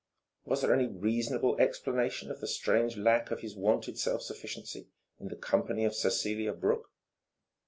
Was 0.45 0.63
there 0.63 0.73
any 0.73 0.87
reasonable 0.87 1.55
explanation 1.61 2.31
of 2.31 2.39
the 2.41 2.47
strange 2.47 2.97
lack 2.97 3.29
of 3.29 3.41
his 3.41 3.55
wonted 3.55 3.99
self 3.99 4.23
sufficiency 4.23 4.87
in 5.19 5.27
the 5.27 5.35
company 5.35 5.85
of 5.85 5.93
Cecelia 5.93 6.53
Brooke? 6.53 6.89